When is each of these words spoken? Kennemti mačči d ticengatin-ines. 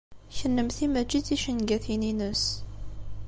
Kennemti 0.37 0.87
mačči 0.93 1.19
d 1.21 1.25
ticengatin-ines. 1.25 2.43